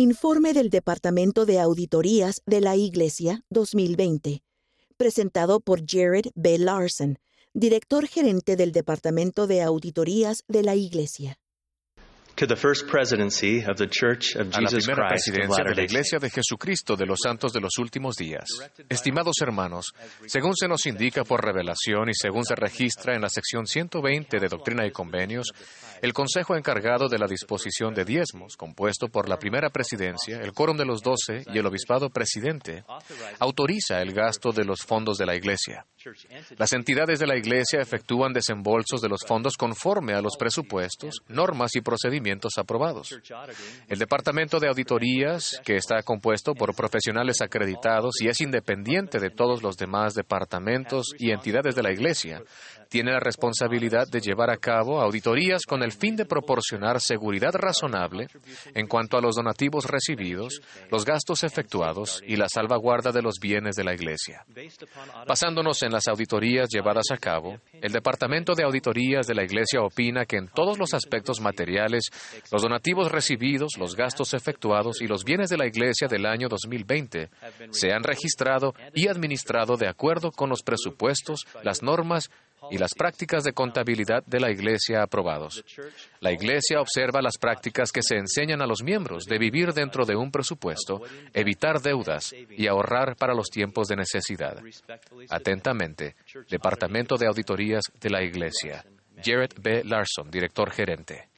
[0.00, 4.44] Informe del Departamento de Auditorías de la Iglesia 2020,
[4.96, 6.56] presentado por Jared B.
[6.56, 7.18] Larson,
[7.52, 11.40] director gerente del Departamento de Auditorías de la Iglesia.
[12.38, 15.64] To the first presidency of the Church of a la Jesus primera Christ of presidencia
[15.64, 18.46] de la Iglesia de Jesucristo de los Santos de los Últimos Días.
[18.88, 19.86] Estimados hermanos,
[20.24, 24.46] según se nos indica por revelación y según se registra en la sección 120 de
[24.46, 25.48] Doctrina y Convenios,
[26.00, 30.76] el Consejo encargado de la disposición de diezmos, compuesto por la primera presidencia, el Quórum
[30.76, 32.84] de los Doce y el Obispado Presidente,
[33.40, 35.84] autoriza el gasto de los fondos de la Iglesia.
[36.56, 41.74] Las entidades de la Iglesia efectúan desembolsos de los fondos conforme a los presupuestos, normas
[41.76, 43.18] y procedimientos aprobados.
[43.88, 49.62] El Departamento de Auditorías, que está compuesto por profesionales acreditados y es independiente de todos
[49.62, 52.42] los demás departamentos y entidades de la Iglesia,
[52.88, 58.28] tiene la responsabilidad de llevar a cabo auditorías con el fin de proporcionar seguridad razonable
[58.74, 63.76] en cuanto a los donativos recibidos, los gastos efectuados y la salvaguarda de los bienes
[63.76, 64.44] de la Iglesia.
[65.26, 70.24] Basándonos en las auditorías llevadas a cabo, el Departamento de Auditorías de la Iglesia opina
[70.26, 72.04] que en todos los aspectos materiales,
[72.52, 77.30] los donativos recibidos, los gastos efectuados y los bienes de la Iglesia del año 2020
[77.70, 82.30] se han registrado y administrado de acuerdo con los presupuestos, las normas
[82.70, 85.64] y las prácticas de contabilidad de la Iglesia aprobados.
[86.20, 90.16] La Iglesia observa las prácticas que se enseñan a los miembros de vivir dentro de
[90.16, 94.58] un presupuesto, evitar deudas y ahorrar para los tiempos de necesidad.
[95.30, 96.16] Atentamente,
[96.50, 98.84] Departamento de Auditorías de la Iglesia.
[99.22, 99.82] Jared B.
[99.84, 101.28] Larson, director gerente.